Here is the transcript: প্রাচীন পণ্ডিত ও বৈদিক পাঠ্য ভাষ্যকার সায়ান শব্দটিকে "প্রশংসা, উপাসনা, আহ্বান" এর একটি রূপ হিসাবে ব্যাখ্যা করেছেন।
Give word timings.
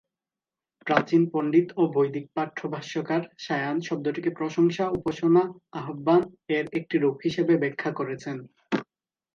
প্রাচীন 0.87 1.21
পণ্ডিত 1.31 1.67
ও 1.77 1.93
বৈদিক 1.93 2.25
পাঠ্য 2.35 2.59
ভাষ্যকার 2.73 3.21
সায়ান 3.37 3.77
শব্দটিকে 3.81 4.31
"প্রশংসা, 4.39 4.85
উপাসনা, 4.97 5.43
আহ্বান" 5.79 6.21
এর 6.49 6.65
একটি 6.79 6.95
রূপ 6.97 7.17
হিসাবে 7.25 7.53
ব্যাখ্যা 7.57 7.91
করেছেন। 7.99 8.37